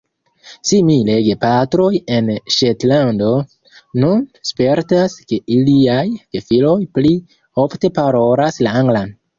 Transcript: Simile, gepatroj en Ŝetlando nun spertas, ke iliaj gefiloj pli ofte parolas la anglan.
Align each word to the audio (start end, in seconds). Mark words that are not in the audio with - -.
Simile, 0.69 1.17
gepatroj 1.27 1.89
en 2.15 2.31
Ŝetlando 2.55 3.29
nun 4.05 4.25
spertas, 4.53 5.19
ke 5.31 5.43
iliaj 5.59 6.03
gefiloj 6.17 6.77
pli 6.99 7.17
ofte 7.69 7.97
parolas 8.03 8.61
la 8.67 8.77
anglan. 8.85 9.17